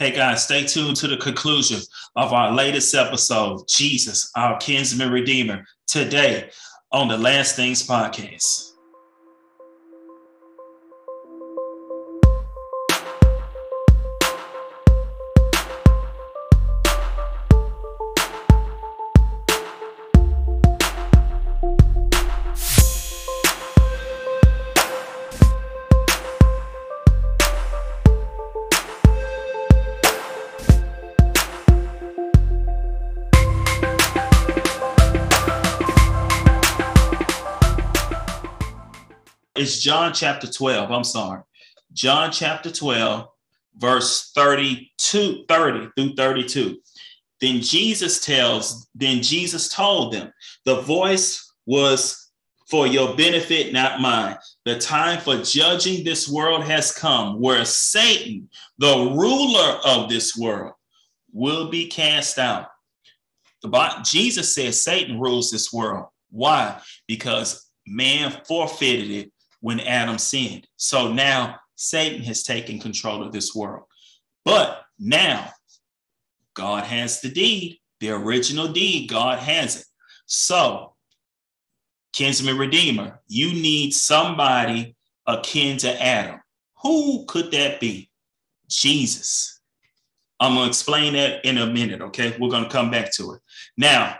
[0.00, 1.80] Hey guys, stay tuned to the conclusion
[2.14, 6.50] of our latest episode, Jesus, our kinsman redeemer, today
[6.92, 8.74] on the Last Things podcast.
[39.82, 40.90] John chapter 12.
[40.90, 41.42] I'm sorry.
[41.92, 43.26] John chapter 12,
[43.76, 46.78] verse 32, 30 through 32.
[47.40, 50.32] Then Jesus tells, then Jesus told them,
[50.64, 52.30] the voice was
[52.68, 54.36] for your benefit, not mine.
[54.64, 60.74] The time for judging this world has come, where Satan, the ruler of this world,
[61.32, 62.68] will be cast out.
[63.62, 66.06] The Jesus says Satan rules this world.
[66.30, 66.80] Why?
[67.06, 70.66] Because man forfeited it when Adam sinned.
[70.76, 73.84] So now Satan has taken control of this world.
[74.44, 75.52] But now
[76.54, 79.84] God has the deed, the original deed, God has it.
[80.26, 80.94] So,
[82.12, 86.40] kinsman redeemer, you need somebody akin to Adam.
[86.82, 88.10] Who could that be?
[88.68, 89.60] Jesus.
[90.40, 92.36] I'm going to explain that in a minute, okay?
[92.38, 93.40] We're going to come back to it.
[93.76, 94.16] Now,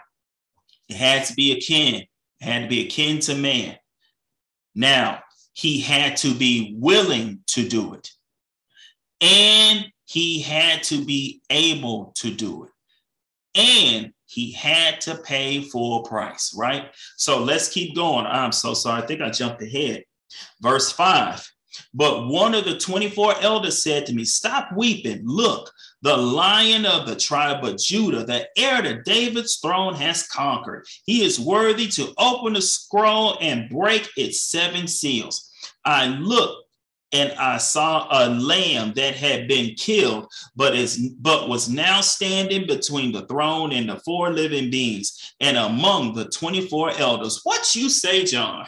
[0.89, 2.09] it had to be akin, it
[2.41, 3.77] had to be akin to man.
[4.75, 5.23] Now,
[5.59, 8.13] he had to be willing to do it.
[9.21, 12.71] And he had to be able to do it.
[13.57, 16.95] And he had to pay full price, right?
[17.17, 18.25] So let's keep going.
[18.25, 19.03] I'm so sorry.
[19.03, 20.05] I think I jumped ahead.
[20.61, 21.45] Verse 5.
[21.93, 25.23] But one of the 24 elders said to me, Stop weeping.
[25.25, 30.87] Look, the lion of the tribe of Judah, the heir to David's throne, has conquered.
[31.05, 35.48] He is worthy to open the scroll and break its seven seals.
[35.85, 36.65] I looked
[37.13, 42.67] and I saw a lamb that had been killed, but is but was now standing
[42.67, 47.41] between the throne and the four living beings and among the 24 elders.
[47.45, 48.67] What you say, John?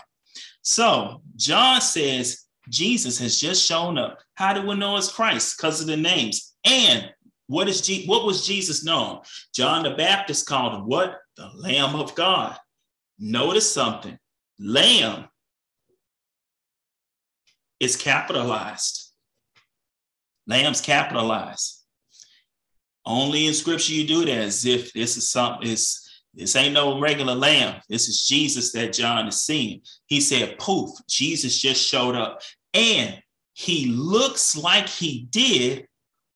[0.63, 4.21] So John says Jesus has just shown up.
[4.35, 5.57] How do we know it's Christ?
[5.57, 6.55] Because of the names.
[6.65, 7.13] And
[7.47, 9.21] what is G- what was Jesus known?
[9.55, 11.19] John the Baptist called him what?
[11.37, 12.57] The Lamb of God.
[13.19, 14.19] Notice something.
[14.59, 15.27] Lamb
[17.81, 19.13] is capitalized.
[20.47, 21.79] Lamb's capitalized.
[23.07, 27.01] Only in scripture you do that as if this is something, this, this ain't no
[27.01, 27.81] regular lamb.
[27.89, 29.81] This is Jesus that John is seeing.
[30.07, 32.43] He said, poof, Jesus just showed up.
[32.75, 33.21] And
[33.55, 35.87] he looks like he did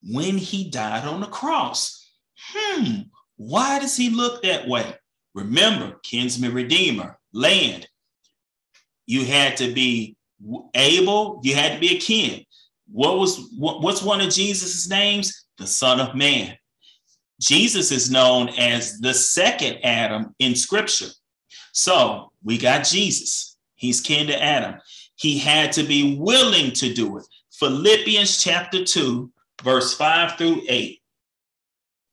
[0.03, 2.11] when he died on the cross.
[2.37, 3.03] Hmm,
[3.37, 4.95] why does he look that way?
[5.35, 7.89] Remember, kinsman redeemer, land.
[9.07, 10.17] You had to be
[10.75, 12.45] able, you had to be a kin.
[12.91, 15.47] What was what, what's one of Jesus's names?
[15.59, 16.57] The Son of Man.
[17.41, 21.09] Jesus is known as the second Adam in Scripture.
[21.73, 23.57] So we got Jesus.
[23.75, 24.81] He's kin to Adam.
[25.17, 27.25] He had to be willing to do it.
[27.53, 29.31] Philippians chapter 2,
[29.63, 31.01] verse 5 through 8.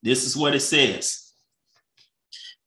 [0.04, 1.32] This is what it says.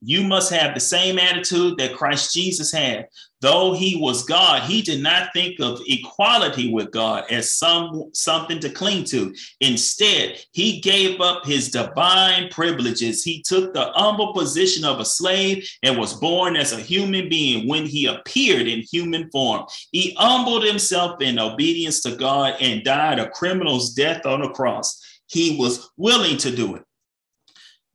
[0.01, 3.09] You must have the same attitude that Christ Jesus had,
[3.44, 8.59] Though he was God, he did not think of equality with God as some something
[8.60, 9.34] to cling to.
[9.60, 13.22] Instead, he gave up his divine privileges.
[13.22, 17.69] He took the humble position of a slave and was born as a human being
[17.69, 19.66] when he appeared in human form.
[19.93, 24.99] He humbled himself in obedience to God and died a criminal's death on a cross.
[25.26, 26.82] He was willing to do it.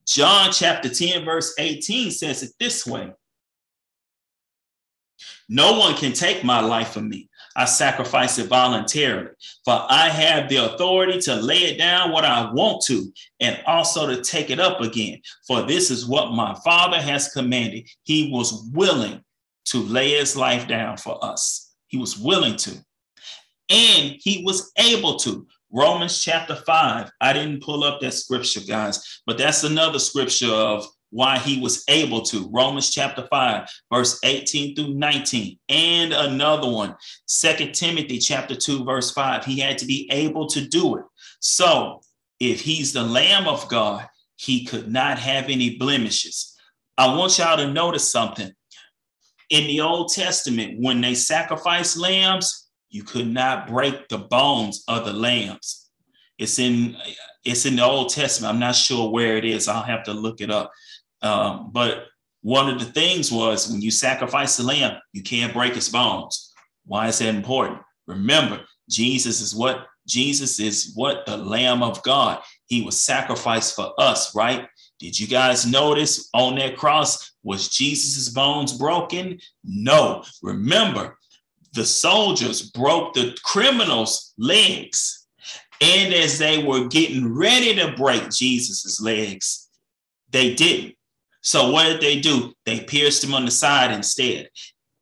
[0.05, 3.13] John chapter 10, verse 18 says it this way
[5.49, 7.27] no one can take my life from me.
[7.55, 9.31] I sacrifice it voluntarily,
[9.65, 14.07] for I have the authority to lay it down what I want to and also
[14.07, 15.19] to take it up again.
[15.47, 17.89] For this is what my Father has commanded.
[18.03, 19.23] He was willing
[19.65, 21.73] to lay his life down for us.
[21.87, 22.71] He was willing to.
[23.69, 25.47] And he was able to.
[25.71, 27.11] Romans chapter 5.
[27.19, 31.83] I didn't pull up that scripture, guys, but that's another scripture of why he was
[31.87, 32.49] able to.
[32.51, 35.57] Romans chapter 5, verse 18 through 19.
[35.69, 36.95] And another one,
[37.25, 39.45] Second Timothy chapter 2, verse 5.
[39.45, 41.05] He had to be able to do it.
[41.39, 42.01] So
[42.39, 46.55] if he's the Lamb of God, he could not have any blemishes.
[46.97, 48.51] I want y'all to notice something.
[49.49, 55.05] In the Old Testament, when they sacrificed lambs, you could not break the bones of
[55.05, 55.89] the lambs.
[56.37, 56.95] It's in
[57.45, 58.53] it's in the Old Testament.
[58.53, 59.67] I'm not sure where it is.
[59.67, 60.71] I'll have to look it up.
[61.21, 62.05] Um, but
[62.41, 66.53] one of the things was when you sacrifice the lamb, you can't break its bones.
[66.85, 67.79] Why is that important?
[68.07, 69.85] Remember, Jesus is what?
[70.07, 71.25] Jesus is what?
[71.25, 72.41] The Lamb of God.
[72.65, 74.67] He was sacrificed for us, right?
[74.99, 79.39] Did you guys notice on that cross, was Jesus's bones broken?
[79.63, 80.23] No.
[80.41, 81.17] Remember,
[81.73, 85.27] the soldiers broke the criminals' legs.
[85.81, 89.69] And as they were getting ready to break Jesus's legs,
[90.31, 90.95] they didn't.
[91.41, 92.53] So what did they do?
[92.65, 94.49] They pierced him on the side instead.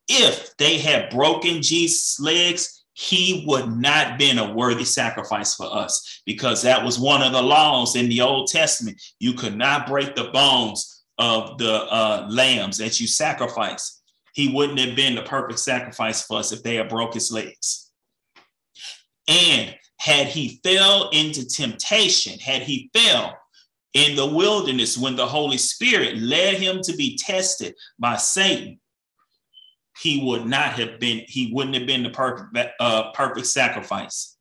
[0.07, 6.21] If they had broken Jesus' legs, he would not been a worthy sacrifice for us
[6.25, 8.99] because that was one of the laws in the Old Testament.
[9.19, 14.01] You could not break the bones of the uh, lambs that you sacrifice.
[14.33, 17.91] He wouldn't have been the perfect sacrifice for us if they had broke his legs.
[19.27, 23.37] And had he fell into temptation, had he fell
[23.97, 28.79] in the wilderness when the Holy Spirit led him to be tested by Satan,
[29.99, 34.37] he would not have been, he wouldn't have been the perfect, uh, perfect sacrifice.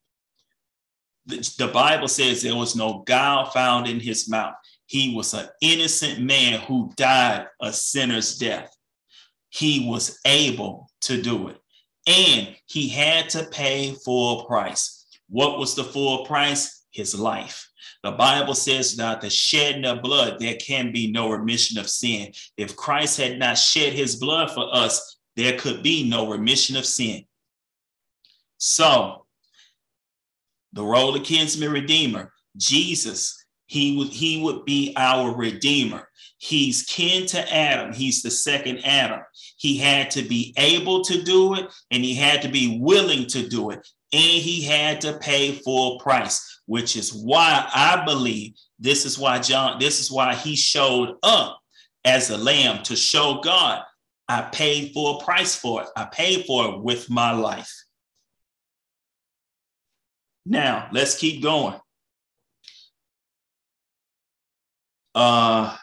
[1.24, 4.54] The, the Bible says there was no guile found in his mouth.
[4.84, 8.70] He was an innocent man who died a sinner's death.
[9.48, 11.56] He was able to do it.
[12.06, 15.06] And he had to pay full price.
[15.28, 16.84] What was the full price?
[16.90, 17.65] His life.
[18.06, 22.32] The Bible says that the shedding of blood, there can be no remission of sin.
[22.56, 26.86] If Christ had not shed his blood for us, there could be no remission of
[26.86, 27.24] sin.
[28.58, 29.26] So,
[30.72, 36.08] the role of kinsman redeemer, Jesus, he would he would be our redeemer.
[36.38, 37.92] He's kin to Adam.
[37.92, 39.22] He's the second Adam.
[39.56, 43.48] He had to be able to do it and he had to be willing to
[43.48, 49.04] do it and he had to pay full price, which is why I believe this
[49.04, 51.58] is why John, this is why he showed up
[52.04, 53.82] as a lamb to show God,
[54.28, 55.88] I paid full price for it.
[55.96, 57.72] I paid for it with my life.
[60.44, 61.74] Now, let's keep going.
[65.14, 65.76] Uh,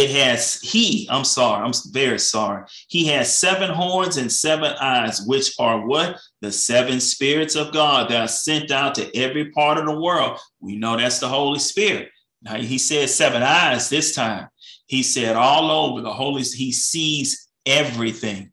[0.00, 2.64] it has he, I'm sorry, I'm very sorry.
[2.88, 6.18] He has seven horns and seven eyes, which are what?
[6.40, 10.38] The seven spirits of God that are sent out to every part of the world.
[10.58, 12.08] We know that's the Holy Spirit.
[12.40, 14.48] Now he said seven eyes this time.
[14.86, 18.52] He said all over the Holy, he sees everything.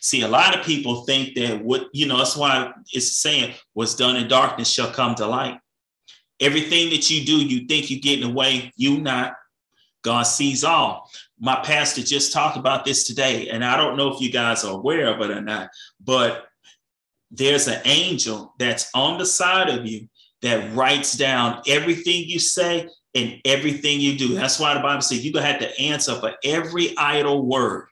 [0.00, 3.94] See, a lot of people think that what, you know, that's why it's saying what's
[3.94, 5.58] done in darkness shall come to light.
[6.40, 9.34] Everything that you do, you think you're getting away, you not.
[10.02, 11.08] God sees all.
[11.40, 14.74] My pastor just talked about this today, and I don't know if you guys are
[14.74, 15.70] aware of it or not,
[16.00, 16.46] but
[17.30, 20.08] there's an angel that's on the side of you
[20.42, 24.34] that writes down everything you say and everything you do.
[24.34, 27.86] That's why the Bible says you're going to have to answer for every idle word.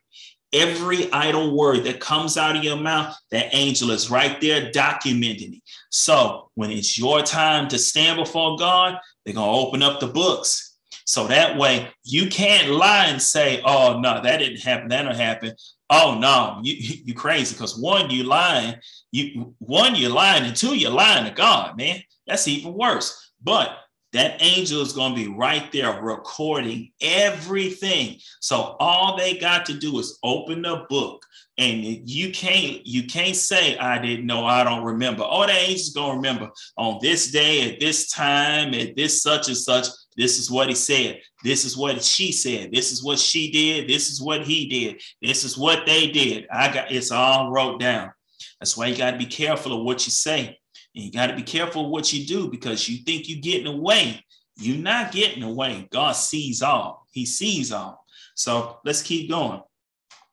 [0.53, 5.55] Every idle word that comes out of your mouth, that angel is right there documenting
[5.55, 5.63] it.
[5.91, 10.07] So when it's your time to stand before God, they're going to open up the
[10.07, 10.70] books
[11.11, 14.87] so that way you can't lie and say, oh, no, that didn't happen.
[14.87, 15.53] That didn't happen.
[15.89, 17.53] Oh, no, you, you crazy.
[17.53, 18.75] Because one, you lying.
[19.11, 22.01] You one, you're lying, and two, you're lying to God, man.
[22.27, 23.33] That's even worse.
[23.43, 23.77] But
[24.13, 28.19] that angel is going to be right there recording everything.
[28.39, 31.25] So all they got to do is open the book.
[31.57, 35.23] And you can't you can't say I didn't know I don't remember.
[35.29, 39.57] Oh, the angel's gonna remember on this day at this time at this such and
[39.57, 39.87] such.
[40.17, 41.21] This is what he said.
[41.43, 42.71] This is what she said.
[42.71, 43.87] This is what she did.
[43.87, 45.01] This is what he did.
[45.21, 46.47] This is what they did.
[46.51, 48.11] I got it's all wrote down.
[48.59, 50.59] That's why you got to be careful of what you say.
[50.95, 53.67] And you got to be careful of what you do because you think you're getting
[53.67, 54.23] away.
[54.57, 55.87] You're not getting away.
[55.91, 57.07] God sees all.
[57.11, 58.05] He sees all.
[58.35, 59.61] So let's keep going.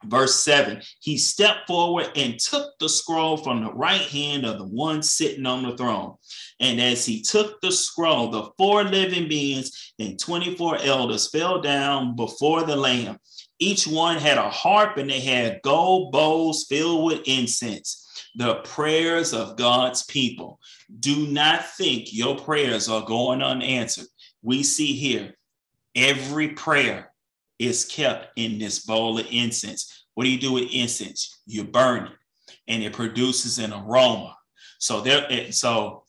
[0.05, 4.67] Verse 7 He stepped forward and took the scroll from the right hand of the
[4.67, 6.15] one sitting on the throne.
[6.61, 12.15] And as he took the scroll, the four living beings and 24 elders fell down
[12.15, 13.19] before the Lamb.
[13.59, 19.35] Each one had a harp and they had gold bowls filled with incense, the prayers
[19.35, 20.61] of God's people.
[21.01, 24.07] Do not think your prayers are going unanswered.
[24.43, 25.35] We see here
[25.97, 27.08] every prayer
[27.59, 30.07] is kept in this bowl of incense.
[30.15, 31.41] What do you do with incense?
[31.47, 32.13] You burn it
[32.69, 34.37] and it produces an aroma.
[34.79, 36.05] So there, so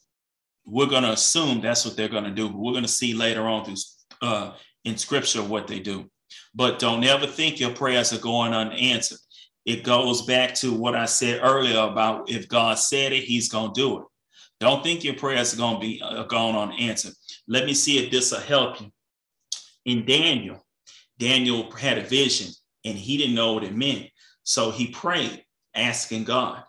[0.66, 2.50] we're going to assume that's what they're going to do.
[2.50, 3.76] But we're going to see later on through
[4.22, 4.54] uh,
[4.86, 6.10] in scripture what they do.
[6.54, 9.20] But don't ever think your prayers are going unanswered.
[9.66, 13.74] It goes back to what I said earlier about if God said it, He's going
[13.74, 14.06] to do it.
[14.60, 17.14] Don't think your prayers are going to be uh, going unanswered.
[17.48, 18.92] Let me see if this will help you.
[19.86, 20.64] In Daniel,
[21.20, 22.52] Daniel had a vision
[22.86, 24.08] and he didn't know what it meant.
[24.44, 25.44] So he prayed,
[25.76, 26.64] asking God.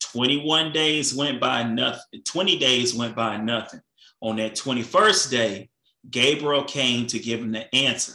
[0.00, 2.22] 21 days went by nothing.
[2.24, 3.80] 20 days went by nothing.
[4.20, 5.70] On that 21st day,
[6.10, 8.12] Gabriel came to give him the answer.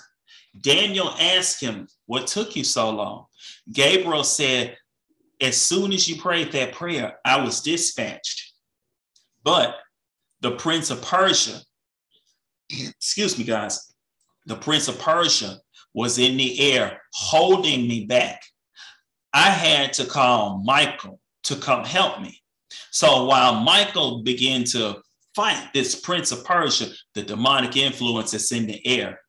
[0.60, 3.26] Daniel asked him, What took you so long?
[3.72, 4.78] Gabriel said,
[5.42, 8.54] As soon as you prayed that prayer, I was dispatched.
[9.44, 9.76] But
[10.42, 11.60] the prince of Persia,
[12.70, 13.89] excuse me, guys,
[14.46, 15.60] the prince of Persia
[15.94, 18.44] was in the air holding me back.
[19.34, 22.42] I had to call Michael to come help me.
[22.92, 25.02] So while Michael began to
[25.36, 29.20] fight this prince of Persia, the demonic influence that's in the air,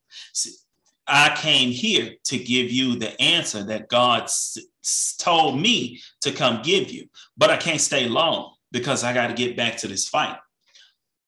[1.06, 4.28] I came here to give you the answer that God
[5.18, 7.08] told me to come give you.
[7.36, 10.36] But I can't stay long because I got to get back to this fight.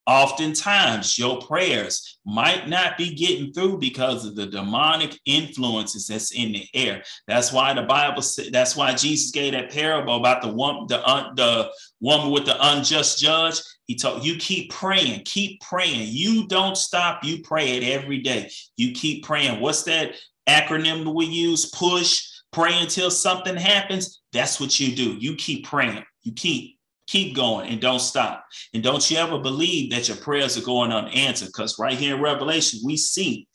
[0.06, 6.50] Oftentimes, your prayers might not be getting through because of the demonic influences that's in
[6.50, 7.04] the air.
[7.28, 8.52] That's why the Bible said.
[8.52, 12.56] That's why Jesus gave that parable about the one, the uh, the woman with the
[12.72, 13.60] unjust judge.
[13.86, 16.08] He told you keep praying, keep praying.
[16.10, 17.22] You don't stop.
[17.22, 18.50] You pray it every day.
[18.76, 19.60] You keep praying.
[19.60, 20.16] What's that
[20.48, 21.70] acronym that we use?
[21.70, 22.28] Push.
[22.52, 24.20] Pray until something happens.
[24.32, 25.16] That's what you do.
[25.18, 26.04] You keep praying.
[26.22, 26.78] You keep
[27.12, 28.46] Keep going and don't stop.
[28.72, 32.22] And don't you ever believe that your prayers are going unanswered because right here in
[32.22, 33.46] Revelation, we see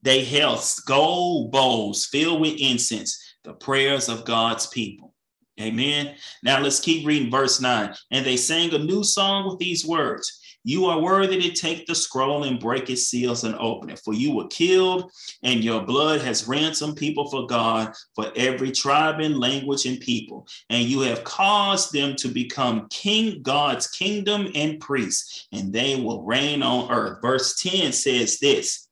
[0.00, 5.12] they held gold bowls filled with incense, the prayers of God's people.
[5.60, 6.14] Amen.
[6.42, 7.94] Now let's keep reading verse 9.
[8.10, 11.94] And they sang a new song with these words you are worthy to take the
[11.94, 15.10] scroll and break its seals and open it, for you were killed,
[15.42, 20.46] and your blood has ransomed people for God, for every tribe and language and people.
[20.70, 26.22] And you have caused them to become king, God's kingdom and priests, and they will
[26.22, 27.18] reign on earth.
[27.22, 28.88] Verse 10 says this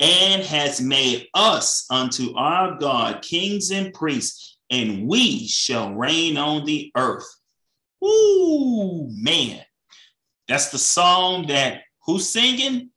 [0.00, 6.64] and has made us unto our God kings and priests, and we shall reign on
[6.64, 7.26] the earth.
[8.04, 9.60] Ooh, man.
[10.48, 12.90] That's the song that who's singing?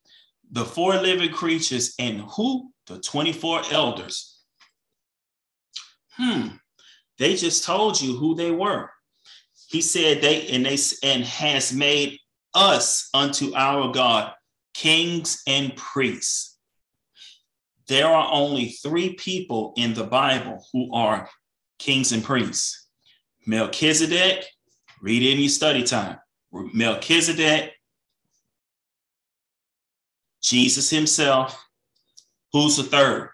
[0.51, 2.71] The four living creatures and who?
[2.87, 4.39] The 24 elders.
[6.11, 6.47] Hmm.
[7.17, 8.89] They just told you who they were.
[9.69, 12.19] He said they and they and has made
[12.53, 14.33] us unto our God
[14.73, 16.57] kings and priests.
[17.87, 21.29] There are only three people in the Bible who are
[21.79, 22.87] kings and priests.
[23.45, 24.45] Melchizedek,
[25.01, 26.17] read it in your study time.
[26.51, 27.73] Melchizedek,
[30.41, 31.63] Jesus himself.
[32.53, 33.31] Who's the third?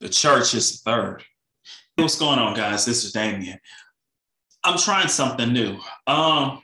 [0.00, 1.24] The church is the third.
[1.96, 2.84] What's going on, guys?
[2.84, 3.58] This is Damien.
[4.64, 5.78] I'm trying something new.
[6.06, 6.62] Um,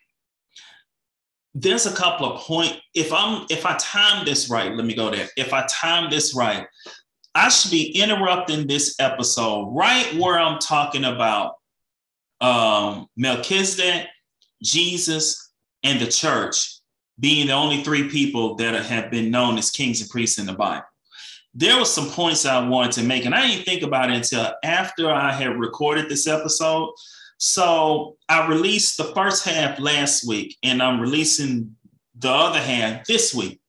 [1.55, 2.77] there's a couple of point.
[2.95, 5.29] If I'm if I time this right, let me go there.
[5.37, 6.67] If I time this right,
[7.35, 11.55] I should be interrupting this episode right where I'm talking about
[12.41, 14.07] um, Melchizedek
[14.63, 15.51] Jesus,
[15.83, 16.81] and the church
[17.19, 20.53] being the only three people that have been known as kings and priests in the
[20.53, 20.85] Bible.
[21.53, 24.53] There were some points I wanted to make, and I didn't think about it until
[24.63, 26.91] after I had recorded this episode.
[27.39, 31.77] So I released the first half last week, and I'm releasing
[32.15, 33.61] the other half this week.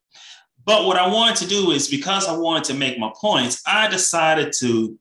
[0.63, 3.87] But what I wanted to do is because I wanted to make my points, I
[3.87, 4.97] decided to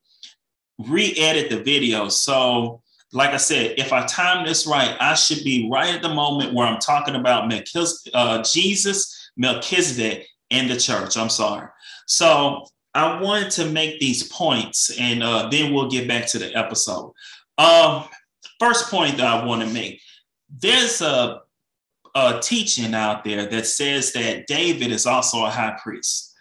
[0.79, 2.09] re edit the video.
[2.09, 6.15] So like I said, if I time this right, I should be right at the
[6.15, 11.17] moment where I'm talking about Melchiz- uh, Jesus, Melchizedek, and the church.
[11.17, 11.69] I'm sorry.
[12.07, 16.55] So I wanted to make these points, and uh, then we'll get back to the
[16.57, 17.13] episode.
[17.59, 18.05] Um,
[18.59, 20.01] first point that I want to make:
[20.59, 21.41] there's a,
[22.15, 26.35] a teaching out there that says that David is also a high priest.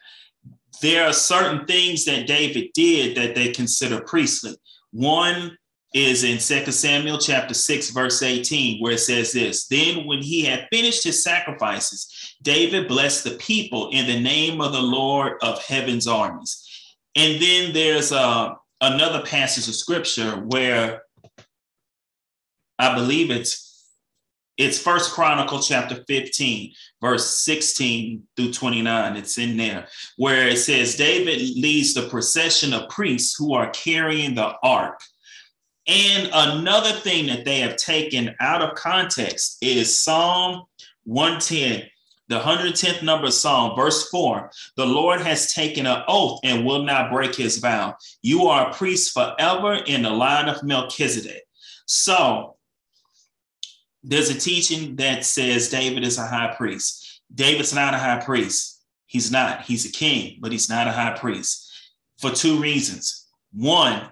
[0.81, 4.55] There are certain things that David did that they consider priestly.
[4.91, 5.57] One
[5.93, 10.43] is in Second Samuel chapter 6, verse 18, where it says this Then, when he
[10.43, 15.63] had finished his sacrifices, David blessed the people in the name of the Lord of
[15.63, 16.65] heaven's armies.
[17.15, 21.03] And then there's uh, another passage of scripture where
[22.77, 23.67] I believe it's
[24.57, 29.15] it's First Chronicle chapter 15, verse 16 through 29.
[29.15, 34.35] It's in there where it says David leads the procession of priests who are carrying
[34.35, 34.99] the ark
[35.89, 40.65] and another thing that they have taken out of context is Psalm
[41.05, 41.89] 110,
[42.27, 44.51] the 110th number of Psalm, verse 4.
[44.77, 47.95] The Lord has taken an oath and will not break his vow.
[48.21, 51.41] You are a priest forever in the line of Melchizedek.
[51.87, 52.57] So
[54.03, 57.23] there's a teaching that says David is a high priest.
[57.33, 58.83] David's not a high priest.
[59.07, 59.63] He's not.
[59.63, 61.67] He's a king, but he's not a high priest
[62.19, 63.27] for two reasons.
[63.53, 64.03] One,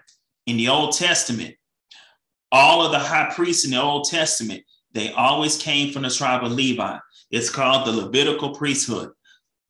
[0.48, 1.56] in the Old Testament,
[2.52, 4.64] all of the high priests in the Old Testament,
[4.94, 6.98] they always came from the tribe of Levi.
[7.32, 9.12] It's called the Levitical priesthood.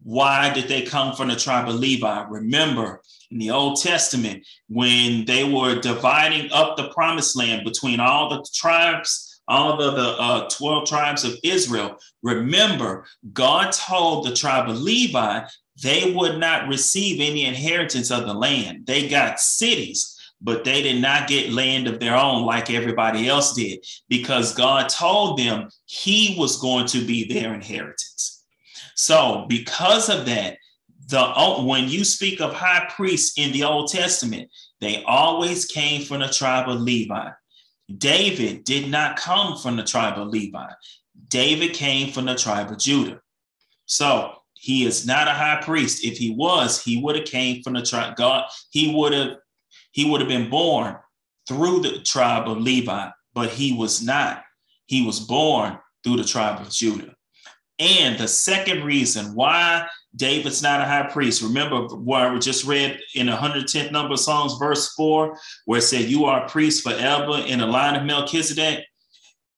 [0.04, 2.26] Why did they come from the tribe of Levi?
[2.30, 8.30] Remember, in the Old Testament, when they were dividing up the promised land between all
[8.30, 14.70] the tribes, all of the uh, 12 tribes of Israel, remember, God told the tribe
[14.70, 15.42] of Levi
[15.82, 18.86] they would not receive any inheritance of the land.
[18.86, 23.54] They got cities but they did not get land of their own like everybody else
[23.54, 28.46] did because God told them he was going to be their inheritance.
[28.96, 30.58] So, because of that,
[31.10, 34.50] the oh, when you speak of high priests in the Old Testament,
[34.82, 37.30] they always came from the tribe of Levi.
[37.98, 40.68] David did not come from the tribe of Levi.
[41.30, 43.22] David came from the tribe of Judah.
[43.86, 46.04] So he is not a high priest.
[46.04, 48.16] If he was, he would have came from the tribe.
[48.16, 49.38] God, he would have
[49.98, 50.96] he would have been born
[51.48, 54.44] through the tribe of Levi, but he was not.
[54.86, 57.16] He was born through the tribe of Judah.
[57.80, 63.00] And the second reason why David's not a high priest, remember where we just read
[63.16, 65.36] in 110th number of Psalms, verse 4,
[65.66, 68.86] where it said, You are a priest forever in the line of Melchizedek.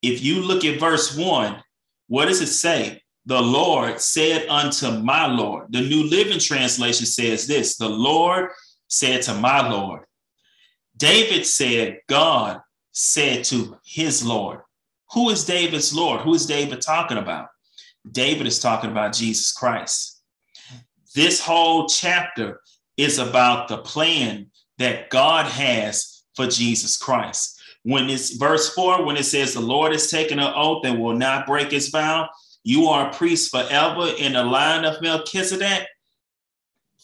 [0.02, 1.62] If you look at verse 1,
[2.08, 3.02] what does it say?
[3.26, 5.68] The Lord said unto my Lord.
[5.72, 8.52] The New Living Translation says this The Lord
[8.88, 10.06] said to my Lord,
[11.00, 14.60] David said, God said to his Lord.
[15.14, 16.22] Who is David's Lord?
[16.22, 17.48] Who is David talking about?
[18.12, 20.22] David is talking about Jesus Christ.
[21.16, 22.60] This whole chapter
[22.98, 27.62] is about the plan that God has for Jesus Christ.
[27.84, 31.16] When it's verse four, when it says the Lord has taken an oath and will
[31.16, 32.30] not break his vow,
[32.64, 35.88] you are a priest forever in the line of Melchizedek.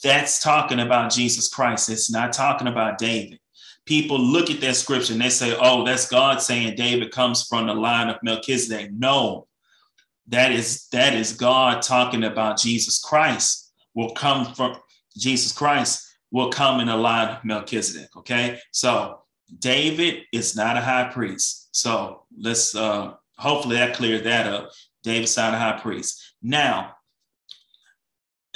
[0.04, 1.90] That's talking about Jesus Christ.
[1.90, 3.40] It's not talking about David
[3.86, 7.68] people look at that scripture and they say, oh, that's God saying David comes from
[7.68, 8.92] the line of Melchizedek.
[8.92, 9.48] No,
[10.28, 14.78] that is that is God talking about Jesus Christ will come from
[15.18, 18.10] Jesus Christ will come in the line of Melchizedek.
[18.18, 19.20] Okay, so
[19.60, 21.70] David is not a high priest.
[21.72, 24.72] So let's uh hopefully that cleared that up.
[25.04, 26.34] David's not a high priest.
[26.42, 26.95] Now,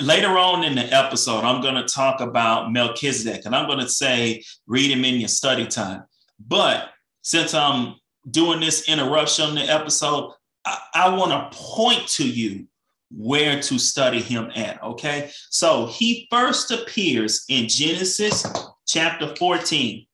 [0.02, 3.90] later on in the episode, I'm going to talk about Melchizedek and I'm going to
[3.90, 6.04] say, read him in your study time.
[6.40, 6.90] But
[7.22, 7.96] since I'm
[8.30, 10.34] doing this interruption in the episode,
[10.66, 12.68] I, I want to point to you
[13.12, 14.82] where to study him at.
[14.84, 15.32] Okay.
[15.50, 18.46] So he first appears in Genesis
[18.88, 20.06] chapter 14,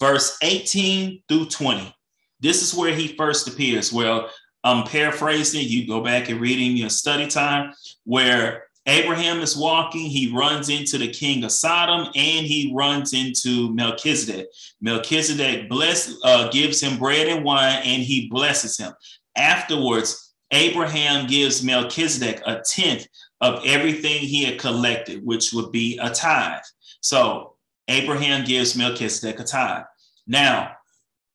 [0.00, 1.94] verse 18 through 20.
[2.40, 3.92] This is where he first appears.
[3.92, 4.28] Well,
[4.64, 5.66] I'm paraphrasing.
[5.66, 7.72] You go back and read in your study time
[8.04, 13.72] where Abraham is walking, he runs into the king of Sodom and he runs into
[13.74, 14.48] Melchizedek.
[14.80, 18.92] Melchizedek bless, uh, gives him bread and wine and he blesses him.
[19.36, 23.06] Afterwards, Abraham gives Melchizedek a tenth
[23.40, 26.62] of everything he had collected, which would be a tithe.
[27.00, 27.54] So
[27.88, 29.84] Abraham gives Melchizedek a tithe.
[30.26, 30.72] Now,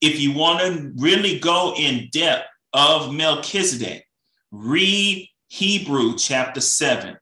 [0.02, 2.46] if you want to really go in depth
[2.78, 4.06] of Melchizedek,
[4.52, 7.18] read Hebrew chapter 7.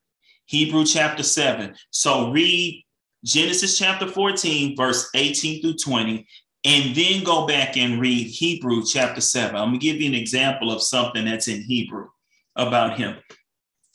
[0.48, 1.74] Hebrew chapter 7.
[1.92, 2.84] So read
[3.24, 6.28] Genesis chapter 14, verse 18 through 20,
[6.66, 9.56] and then go back and read Hebrew chapter 7.
[9.56, 12.10] I'm going to give you an example of something that's in Hebrew
[12.58, 13.16] about him.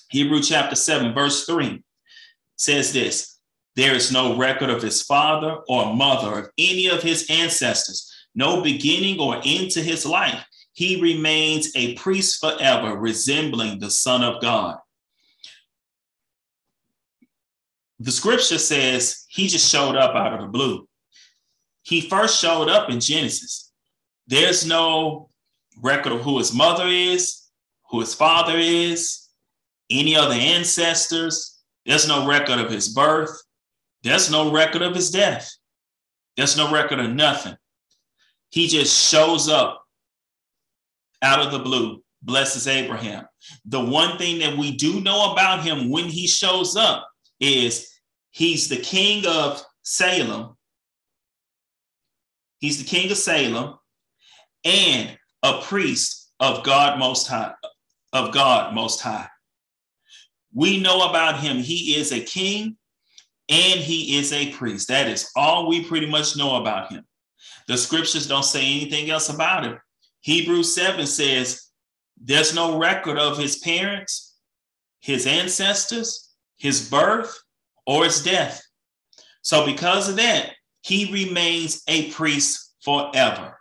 [0.08, 1.84] Hebrew chapter 7, verse 3
[2.56, 3.38] says this
[3.76, 8.62] There is no record of his father or mother, of any of his ancestors, no
[8.62, 14.40] beginning or end to his life he remains a priest forever, resembling the Son of
[14.40, 14.78] God.
[17.98, 20.88] The scripture says he just showed up out of the blue.
[21.82, 23.72] He first showed up in Genesis.
[24.26, 25.28] There's no
[25.82, 27.48] record of who his mother is,
[27.90, 29.28] who his father is,
[29.90, 31.58] any other ancestors.
[31.84, 33.42] There's no record of his birth.
[34.02, 35.50] There's no record of his death.
[36.36, 37.56] There's no record of nothing.
[38.50, 39.84] He just shows up
[41.22, 43.24] out of the blue, blesses Abraham.
[43.64, 47.08] The one thing that we do know about him when he shows up
[47.40, 47.90] is
[48.30, 50.56] he's the king of Salem.
[52.58, 53.74] He's the king of Salem
[54.64, 57.54] and a priest of God most high,
[58.12, 59.28] of God most high.
[60.52, 61.58] We know about him.
[61.58, 62.76] He is a king
[63.48, 64.88] and he is a priest.
[64.88, 67.04] That is all we pretty much know about him.
[67.66, 69.78] The scriptures don't say anything else about him.
[70.22, 71.68] Hebrews 7 says,
[72.20, 74.36] There's no record of his parents,
[75.00, 77.38] his ancestors, his birth,
[77.86, 78.62] or his death.
[79.42, 80.50] So, because of that,
[80.82, 83.56] he remains a priest forever.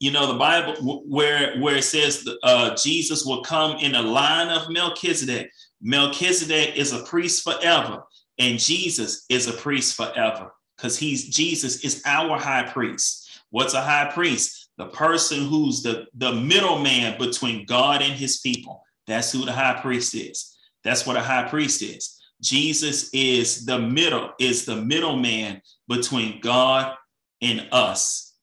[0.00, 4.48] You know, the Bible where, where it says uh, Jesus will come in a line
[4.48, 5.50] of Melchizedek.
[5.80, 8.04] Melchizedek is a priest forever,
[8.38, 13.27] and Jesus is a priest forever because he's Jesus is our high priest.
[13.50, 14.70] What's a high priest?
[14.76, 18.82] The person who's the, the middleman between God and his people.
[19.06, 20.56] That's who the high priest is.
[20.84, 22.20] That's what a high priest is.
[22.40, 26.94] Jesus is the middle, is the middleman between God
[27.42, 28.34] and us.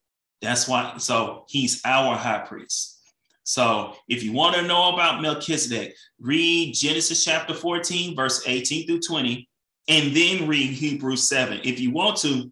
[0.41, 3.00] That's why, so he's our high priest.
[3.44, 9.02] So if you want to know about Melchizedek, read Genesis chapter 14, verse 18 through
[9.02, 9.48] 20,
[9.88, 11.62] and then read Hebrews 7.
[11.63, 12.52] If you want to,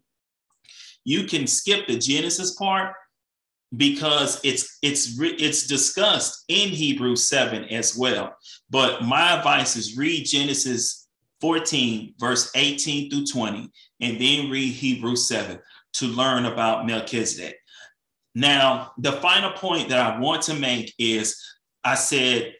[1.04, 2.94] you can skip the Genesis part
[3.76, 8.36] because it's it's it's discussed in Hebrews 7 as well.
[8.70, 11.08] But my advice is read Genesis
[11.40, 15.58] 14 verse 18 through 20 and then read Hebrews 7
[15.94, 17.56] to learn about Melchizedek.
[18.34, 21.40] Now, the final point that I want to make is
[21.84, 22.54] I said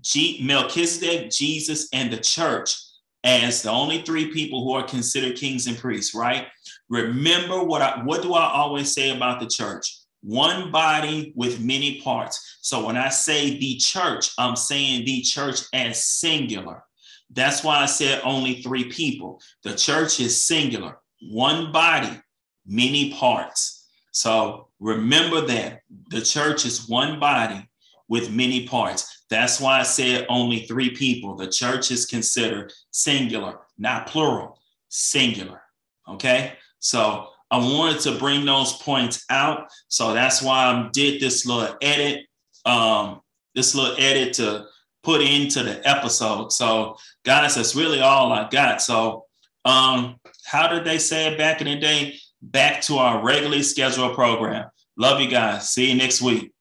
[0.00, 2.76] G- Melchizedek, Jesus, and the church
[3.24, 6.46] as the only three people who are considered kings and priests, right?
[6.88, 9.98] Remember what I what do I always say about the church?
[10.22, 12.58] One body with many parts.
[12.60, 16.82] So when I say the church, I'm saying the church as singular.
[17.30, 19.40] That's why I said only three people.
[19.62, 22.20] The church is singular, one body,
[22.66, 23.88] many parts.
[24.12, 27.68] So remember that the church is one body
[28.08, 29.24] with many parts.
[29.28, 31.34] That's why I said only three people.
[31.34, 35.60] The church is considered singular, not plural, singular.
[36.08, 36.54] Okay.
[36.86, 39.68] So I wanted to bring those points out.
[39.88, 42.26] So that's why I did this little edit,
[42.64, 43.20] um,
[43.54, 44.66] this little edit to
[45.02, 46.52] put into the episode.
[46.52, 48.82] So guys, that's really all I got.
[48.82, 49.24] So
[49.64, 52.18] um, how did they say it back in the day?
[52.40, 54.68] Back to our regularly scheduled program.
[54.96, 55.70] Love you guys.
[55.70, 56.52] See you next week.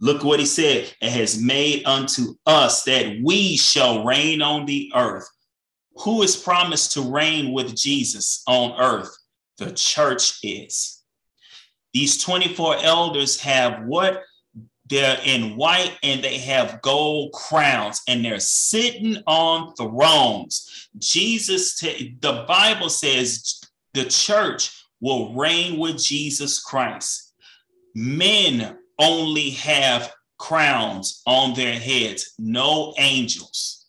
[0.00, 0.92] Look what he said.
[1.00, 5.28] It has made unto us that we shall reign on the earth.
[5.96, 9.14] Who is promised to reign with Jesus on earth?
[9.60, 11.02] The church is.
[11.92, 14.22] These 24 elders have what?
[14.88, 20.88] They're in white and they have gold crowns and they're sitting on thrones.
[20.98, 23.60] Jesus, t- the Bible says
[23.92, 27.34] the church will reign with Jesus Christ.
[27.94, 33.88] Men only have crowns on their heads, no angels.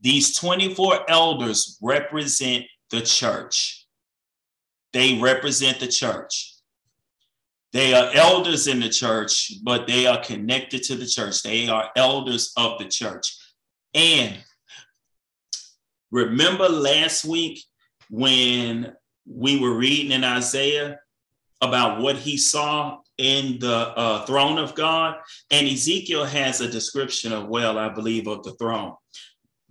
[0.00, 3.79] These 24 elders represent the church.
[4.92, 6.54] They represent the church.
[7.72, 11.42] They are elders in the church, but they are connected to the church.
[11.42, 13.36] They are elders of the church.
[13.94, 14.38] And
[16.10, 17.62] remember last week
[18.08, 18.92] when
[19.24, 20.98] we were reading in Isaiah
[21.60, 25.16] about what he saw in the uh, throne of God.
[25.50, 28.94] And Ezekiel has a description of, well, I believe, of the throne.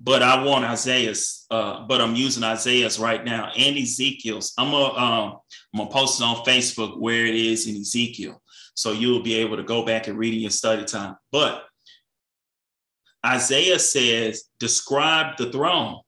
[0.02, 4.54] But I want Isaiah's, uh, but I'm using Isaiah's right now and Ezekiel's.
[4.58, 5.38] I'm gonna, um,
[5.74, 8.42] I'm gonna post it on Facebook where it is in Ezekiel.
[8.76, 11.18] So you'll be able to go back and read in your study time.
[11.34, 11.66] But
[13.26, 16.00] Isaiah says, describe the throne.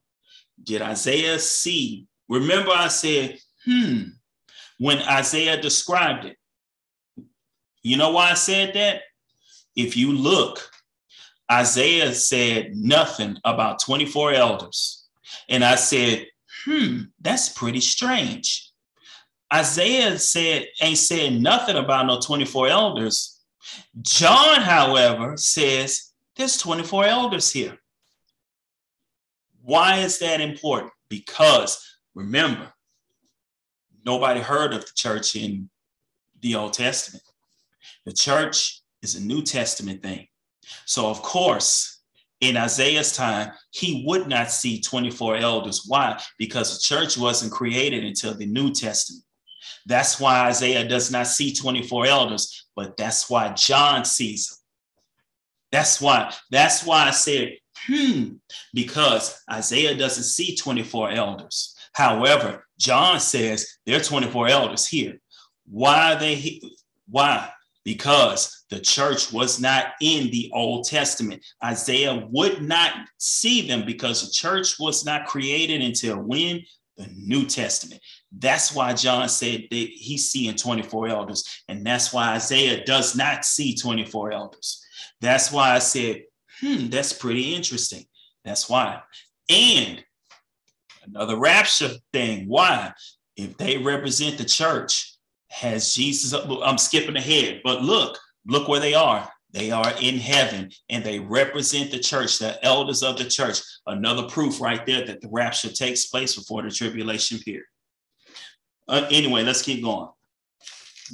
[0.62, 2.06] Did Isaiah see?
[2.28, 4.02] Remember, I said, hmm,
[4.78, 6.36] when Isaiah described it.
[7.82, 9.02] You know why I said that?
[9.76, 10.68] If you look,
[11.52, 15.06] Isaiah said nothing about 24 elders.
[15.50, 16.26] And I said,
[16.64, 18.70] hmm, that's pretty strange.
[19.52, 23.38] Isaiah said, ain't said nothing about no 24 elders.
[24.00, 27.76] John, however, says there's 24 elders here.
[29.62, 30.92] Why is that important?
[31.10, 32.72] Because remember,
[34.06, 35.68] nobody heard of the church in
[36.40, 37.22] the Old Testament.
[38.06, 40.28] The church is a New Testament thing.
[40.84, 42.00] So, of course,
[42.40, 45.84] in Isaiah's time, he would not see 24 elders.
[45.86, 46.20] Why?
[46.38, 49.24] Because the church wasn't created until the New Testament.
[49.86, 54.58] That's why Isaiah does not see 24 elders, but that's why John sees them.
[55.70, 58.34] That's why, that's why I said, hmm,
[58.74, 61.74] because Isaiah doesn't see 24 elders.
[61.92, 65.20] However, John says there are 24 elders here.
[65.64, 66.60] Why are they
[67.08, 67.50] why?
[67.84, 71.44] Because the church was not in the Old Testament.
[71.62, 76.62] Isaiah would not see them because the church was not created until when?
[76.96, 78.00] The New Testament.
[78.30, 81.44] That's why John said that he's seeing 24 elders.
[81.68, 84.84] And that's why Isaiah does not see 24 elders.
[85.20, 86.22] That's why I said,
[86.60, 88.04] hmm, that's pretty interesting.
[88.44, 89.00] That's why.
[89.48, 90.04] And
[91.04, 92.48] another rapture thing.
[92.48, 92.92] Why?
[93.36, 95.11] If they represent the church,
[95.52, 99.28] has Jesus, I'm skipping ahead, but look, look where they are.
[99.52, 103.60] They are in heaven and they represent the church, the elders of the church.
[103.86, 107.64] Another proof right there that the rapture takes place before the tribulation period.
[108.88, 110.08] Uh, anyway, let's keep going.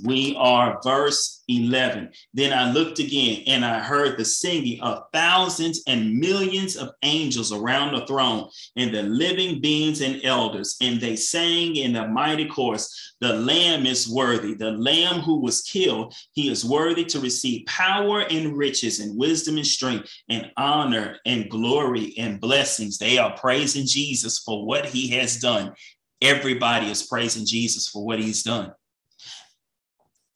[0.05, 2.11] We are verse 11.
[2.35, 7.53] Then I looked again and I heard the singing of thousands and millions of angels
[7.53, 10.77] around the throne and the living beings and elders.
[10.81, 14.55] And they sang in a mighty chorus The Lamb is worthy.
[14.55, 19.57] The Lamb who was killed, he is worthy to receive power and riches and wisdom
[19.57, 22.98] and strength and honor and glory and blessings.
[22.98, 25.72] They are praising Jesus for what he has done.
[26.20, 28.72] Everybody is praising Jesus for what he's done.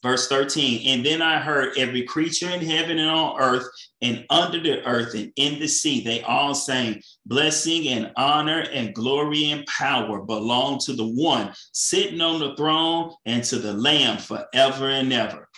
[0.02, 3.68] Verse 13, and then I heard every creature in heaven and on earth
[4.00, 8.92] and under the earth and in the sea, they all saying, Blessing and honor and
[8.96, 14.18] glory and power belong to the one sitting on the throne and to the Lamb
[14.18, 15.48] forever and ever.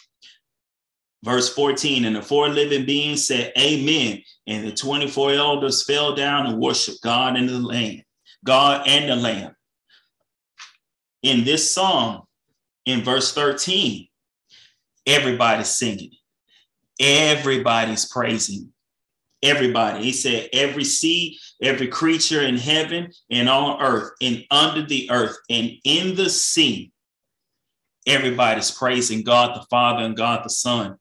[1.25, 4.23] Verse 14, and the four living beings said, Amen.
[4.47, 8.03] And the 24 elders fell down and worshiped God and the Lamb,
[8.45, 9.57] God and the Lamb.
[11.23, 12.25] In this song,
[12.85, 14.07] in verse 13,
[15.07, 16.11] Everybody's singing.
[17.01, 18.73] Everybody's praising.
[19.43, 20.05] Everybody.
[20.05, 25.37] He said, every sea, every creature in heaven and on earth and under the earth
[25.51, 26.93] and in the sea,
[28.07, 30.97] everybody's praising God the Father and God the Son.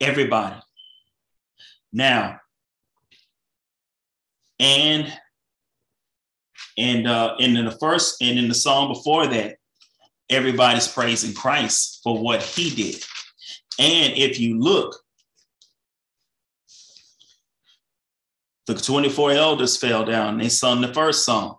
[0.00, 0.56] Everybody.
[1.92, 2.40] Now,
[4.60, 5.12] and
[6.76, 9.56] and uh, and in the first and in the song before that,
[10.30, 13.02] everybody's praising Christ for what he did.
[13.78, 14.96] And if you look,
[18.66, 20.38] the 24 elders fell down.
[20.38, 21.56] They sung the first song.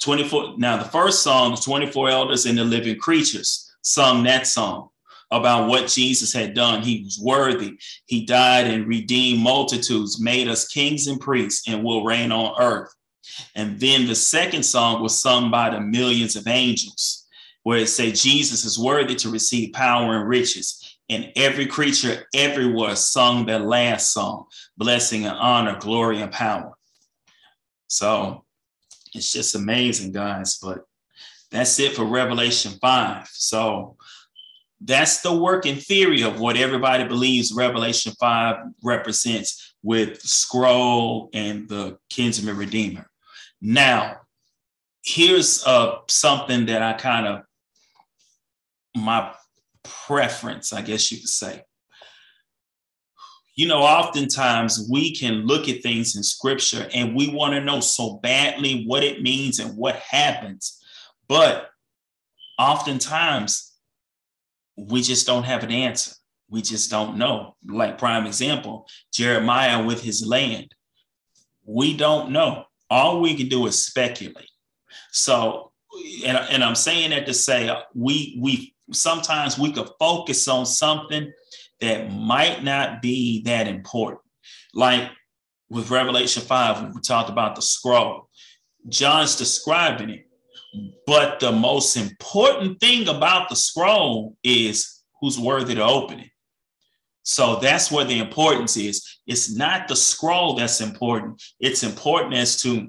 [0.00, 0.54] 24.
[0.56, 4.88] Now, the first song, the 24 elders and the living creatures sung that song
[5.30, 6.82] about what Jesus had done.
[6.82, 7.78] He was worthy.
[8.06, 12.92] He died and redeemed multitudes, made us kings and priests, and will reign on earth.
[13.54, 17.19] And then the second song was sung by the millions of angels
[17.62, 20.96] where it said Jesus is worthy to receive power and riches.
[21.08, 24.46] And every creature everywhere sung their last song,
[24.76, 26.72] blessing and honor, glory and power.
[27.88, 28.44] So
[29.14, 30.58] it's just amazing, guys.
[30.62, 30.84] But
[31.50, 33.28] that's it for Revelation 5.
[33.32, 33.96] So
[34.80, 41.98] that's the working theory of what everybody believes Revelation 5 represents with scroll and the
[42.08, 43.10] kinsman redeemer.
[43.60, 44.20] Now,
[45.04, 47.42] here's uh, something that I kind of
[48.96, 49.32] my
[49.82, 51.62] preference, I guess you could say.
[53.54, 57.80] You know, oftentimes we can look at things in scripture and we want to know
[57.80, 60.82] so badly what it means and what happens.
[61.28, 61.68] But
[62.58, 63.74] oftentimes
[64.76, 66.12] we just don't have an answer.
[66.48, 67.56] We just don't know.
[67.66, 70.74] Like, prime example, Jeremiah with his land.
[71.64, 72.64] We don't know.
[72.88, 74.50] All we can do is speculate.
[75.12, 75.69] So,
[76.24, 80.66] and, and I'm saying that to say uh, we we sometimes we could focus on
[80.66, 81.32] something
[81.80, 84.20] that might not be that important.
[84.74, 85.10] Like
[85.68, 88.28] with Revelation 5, when we talked about the scroll,
[88.88, 90.26] John's describing it.
[91.06, 96.30] But the most important thing about the scroll is who's worthy to open it.
[97.22, 99.18] So that's where the importance is.
[99.26, 102.88] It's not the scroll that's important, it's important as to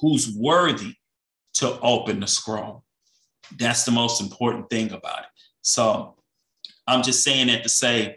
[0.00, 0.97] who's worthy
[1.58, 2.84] to open the scroll.
[3.58, 5.26] That's the most important thing about it.
[5.62, 6.16] So
[6.86, 8.16] I'm just saying that to say,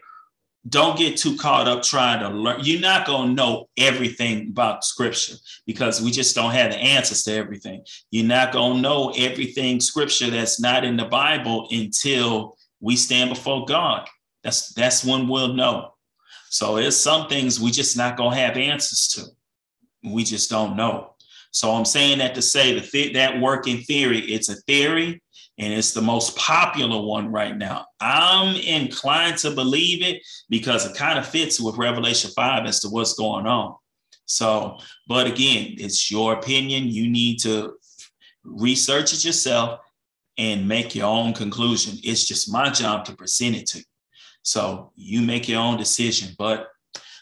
[0.69, 2.59] don't get too caught up trying to learn.
[2.63, 7.23] You're not going to know everything about scripture because we just don't have the answers
[7.23, 7.83] to everything.
[8.11, 13.31] You're not going to know everything scripture that's not in the Bible until we stand
[13.31, 14.07] before God.
[14.43, 15.93] That's that's when we'll know.
[16.49, 20.09] So there's some things we just not going to have answers to.
[20.11, 21.15] We just don't know.
[21.51, 25.21] So I'm saying that to say the th- that working theory, it's a theory
[25.57, 27.85] and it's the most popular one right now.
[27.99, 32.89] I'm inclined to believe it because it kind of fits with Revelation 5 as to
[32.89, 33.75] what's going on.
[34.25, 36.87] So, but again, it's your opinion.
[36.87, 37.73] You need to
[38.43, 39.81] research it yourself
[40.37, 41.99] and make your own conclusion.
[42.03, 43.83] It's just my job to present it to you.
[44.43, 46.33] So you make your own decision.
[46.37, 46.67] But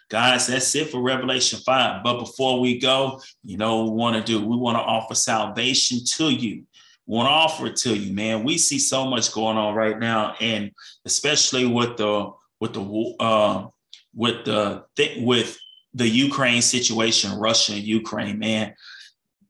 [0.09, 2.03] Guys, that's it for Revelation 5.
[2.03, 4.43] But before we go, you know we want to do?
[4.43, 6.63] We want to offer salvation to you.
[7.05, 8.43] want to offer it to you, man.
[8.43, 10.71] We see so much going on right now, and
[11.05, 13.67] especially with the with the uh,
[14.15, 14.83] with the
[15.17, 15.59] with
[15.93, 18.73] the Ukraine situation, Russia and Ukraine, man.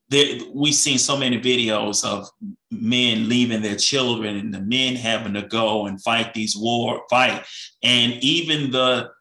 [0.09, 2.27] There, we've seen so many videos of
[2.71, 7.45] men leaving their children and the men having to go and fight these war fight,
[7.81, 9.11] and even the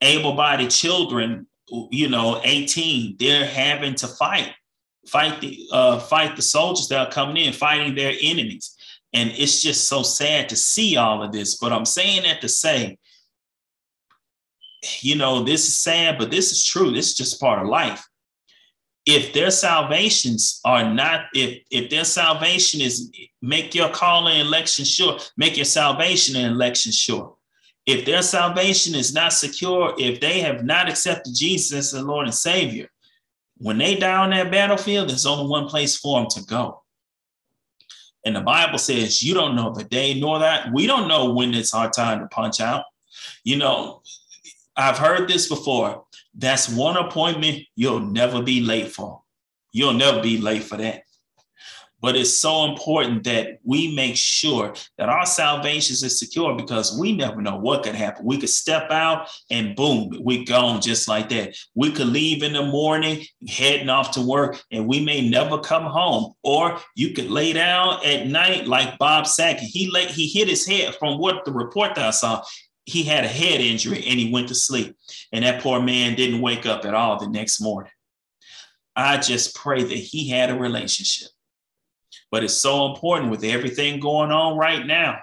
[0.00, 1.46] able-bodied children,
[1.90, 4.52] you know, 18, they're having to fight
[5.06, 8.76] fight the uh, fight the soldiers that are coming in, fighting their enemies.
[9.12, 11.56] And it's just so sad to see all of this.
[11.56, 12.98] But I'm saying that to say,
[15.00, 16.90] you know, this is sad, but this is true.
[16.90, 18.06] This is just part of life.
[19.06, 25.18] If their salvations are not, if if their salvation is make your call election sure,
[25.36, 27.35] make your salvation and election sure.
[27.86, 32.26] If their salvation is not secure, if they have not accepted Jesus as the Lord
[32.26, 32.88] and Savior,
[33.58, 36.82] when they die on that battlefield, there's only one place for them to go.
[38.24, 40.72] And the Bible says, you don't know the day nor that.
[40.72, 42.84] We don't know when it's our time to punch out.
[43.44, 44.02] You know,
[44.76, 46.04] I've heard this before.
[46.34, 49.22] That's one appointment you'll never be late for.
[49.72, 51.04] You'll never be late for that.
[52.02, 57.16] But it's so important that we make sure that our salvation is secure because we
[57.16, 58.26] never know what could happen.
[58.26, 61.56] We could step out and boom, we gone just like that.
[61.74, 65.84] We could leave in the morning, heading off to work, and we may never come
[65.84, 66.34] home.
[66.42, 69.62] Or you could lay down at night like Bob Saget.
[69.62, 72.42] He lay, he hit his head from what the report that I saw.
[72.84, 74.94] He had a head injury and he went to sleep.
[75.32, 77.90] And that poor man didn't wake up at all the next morning.
[78.94, 81.28] I just pray that he had a relationship
[82.30, 85.18] but it's so important with everything going on right now.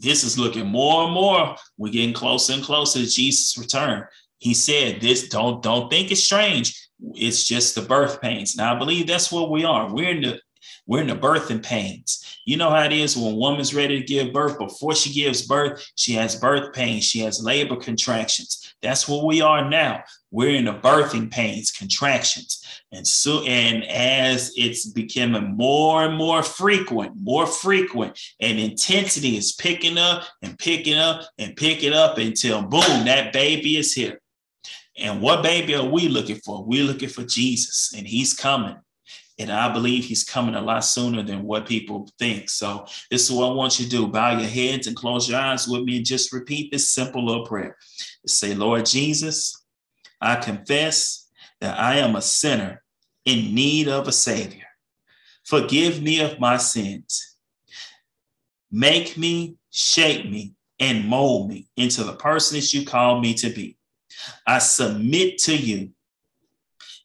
[0.00, 1.56] This is looking more and more.
[1.76, 4.04] We're getting closer and closer to Jesus' return.
[4.38, 6.74] He said, "This don't don't think it's strange.
[7.14, 9.92] It's just the birth pains." Now I believe that's what we are.
[9.92, 10.40] We're in the
[10.86, 12.24] we're in the birthing pains.
[12.44, 14.58] You know how it is when a woman's ready to give birth.
[14.58, 17.04] Before she gives birth, she has birth pains.
[17.04, 18.74] She has labor contractions.
[18.82, 20.02] That's where we are now.
[20.30, 22.64] We're in the birthing pains, contractions.
[22.92, 29.52] And so, and as it's becoming more and more frequent, more frequent, and intensity is
[29.52, 34.20] picking up and picking up and picking up until boom, that baby is here.
[34.96, 36.64] And what baby are we looking for?
[36.64, 38.76] We're looking for Jesus, and he's coming.
[39.38, 42.50] And I believe he's coming a lot sooner than what people think.
[42.50, 45.40] So, this is what I want you to do bow your heads and close your
[45.40, 47.76] eyes with me and just repeat this simple little prayer.
[48.26, 49.59] Say, Lord Jesus,
[50.20, 51.28] I confess
[51.60, 52.82] that I am a sinner
[53.24, 54.66] in need of a Savior.
[55.44, 57.36] Forgive me of my sins.
[58.70, 63.50] Make me, shape me, and mold me into the person that you call me to
[63.50, 63.76] be.
[64.46, 65.90] I submit to you.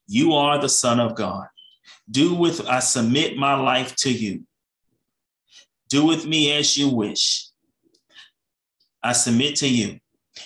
[0.08, 1.48] You are the Son of God.
[2.10, 4.44] Do with, I submit my life to you.
[5.90, 7.48] Do with me as you wish.
[9.02, 10.00] I submit to you.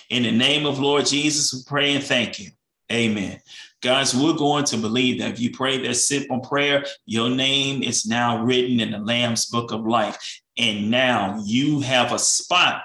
[0.08, 2.50] In the name of Lord Jesus, we pray and thank you.
[2.90, 3.40] Amen.
[3.82, 8.04] Guys, we're going to believe that if you pray that simple prayer, your name is
[8.04, 10.40] now written in the Lamb's book of life.
[10.58, 12.82] And now you have a spot.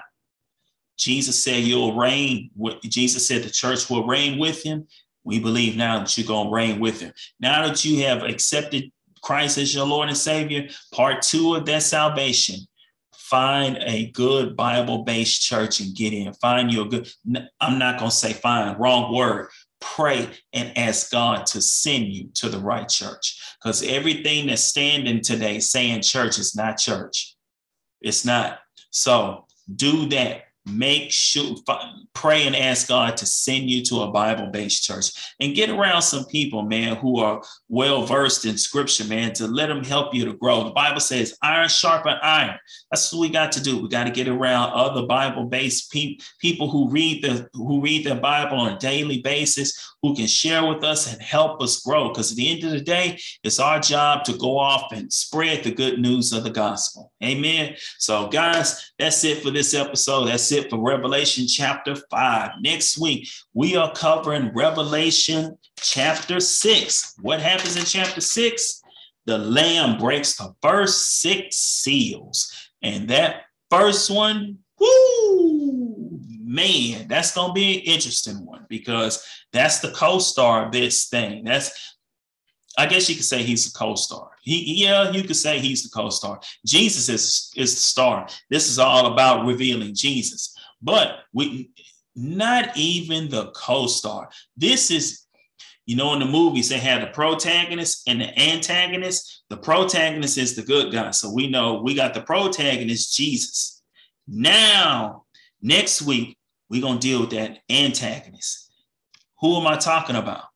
[0.96, 2.50] Jesus said you'll reign.
[2.84, 4.86] Jesus said the church will reign with him.
[5.24, 7.12] We believe now that you're going to reign with him.
[7.40, 8.90] Now that you have accepted
[9.22, 12.60] Christ as your Lord and Savior, part two of that salvation,
[13.12, 16.32] find a good Bible based church and get in.
[16.34, 17.12] Find you a good,
[17.60, 19.48] I'm not going to say find, wrong word
[19.80, 23.40] pray and ask God to send you to the right church.
[23.62, 27.36] Because everything that's standing today saying church is not church.
[28.00, 28.58] It's not.
[28.90, 31.56] So do that make sure
[32.12, 35.34] pray and ask god to send you to a bible-based church.
[35.38, 39.66] And get around some people man who are well versed in scripture man to let
[39.66, 40.64] them help you to grow.
[40.64, 42.58] The bible says iron sharpen iron.
[42.90, 43.80] That's what we got to do.
[43.80, 48.14] We got to get around other bible-based pe- people who read the who read the
[48.16, 52.08] bible on a daily basis who can share with us and help us grow.
[52.08, 55.62] Because at the end of the day it's our job to go off and spread
[55.62, 57.12] the good news of the gospel.
[57.22, 57.74] Amen?
[57.98, 60.26] So guys that's it for this episode.
[60.26, 62.50] That's it it for Revelation chapter 5.
[62.60, 67.14] Next week, we are covering Revelation chapter 6.
[67.20, 68.82] What happens in chapter 6?
[69.26, 72.52] The Lamb breaks the first six seals.
[72.82, 79.80] And that first one, whoo, man, that's going to be an interesting one because that's
[79.80, 81.44] the co star of this thing.
[81.44, 81.95] That's
[82.76, 84.30] I guess you could say he's the co-star.
[84.42, 86.40] He, yeah, you could say he's the co-star.
[86.64, 88.28] Jesus is is the star.
[88.50, 90.54] This is all about revealing Jesus.
[90.80, 91.70] But we
[92.14, 94.30] not even the co-star.
[94.56, 95.26] This is
[95.88, 99.44] You know, in the movies, they have the protagonist and the antagonist.
[99.50, 101.12] The protagonist is the good guy.
[101.12, 103.82] So we know we got the protagonist, Jesus.
[104.26, 105.24] Now,
[105.62, 106.36] next week,
[106.68, 108.72] we're to deal with that antagonist.
[109.40, 110.46] Who am I talking about?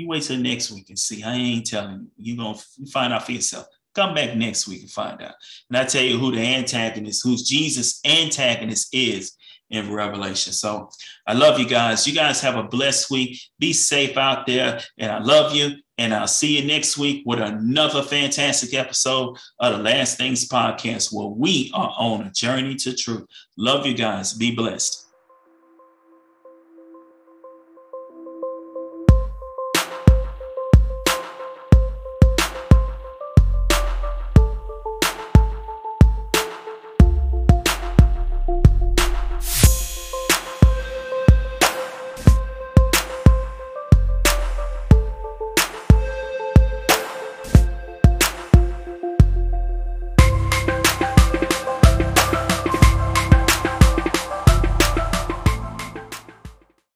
[0.00, 1.22] You wait till next week and see.
[1.22, 2.34] I ain't telling you.
[2.34, 3.66] You're going to find out for yourself.
[3.94, 5.34] Come back next week and find out.
[5.68, 9.36] And I tell you who the antagonist, who's Jesus' antagonist is
[9.68, 10.54] in Revelation.
[10.54, 10.88] So
[11.26, 12.06] I love you guys.
[12.06, 13.38] You guys have a blessed week.
[13.58, 14.80] Be safe out there.
[14.96, 15.72] And I love you.
[15.98, 21.12] And I'll see you next week with another fantastic episode of the Last Things Podcast,
[21.12, 23.26] where we are on a journey to truth.
[23.58, 24.32] Love you guys.
[24.32, 25.09] Be blessed.